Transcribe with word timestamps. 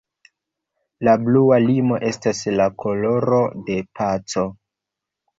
La 1.07 1.11
blua 1.25 1.59
limo 1.65 1.99
estas 2.07 2.39
la 2.59 2.65
koloro 2.85 3.41
de 3.67 3.77
paco. 4.01 4.47